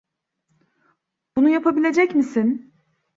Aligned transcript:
Bunu 1.35 1.49
yapabilecek 1.49 2.15
misin? 2.15 2.73